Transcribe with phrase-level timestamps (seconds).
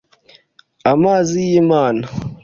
[0.93, 2.05] amazi y’ imana